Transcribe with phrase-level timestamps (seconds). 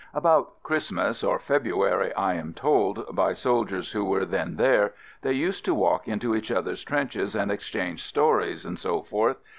[0.15, 5.33] About Christ mas or February, I am told, by soldiers who were then here, they
[5.33, 9.35] used to walk into each other's trenches and exchange stories, etc.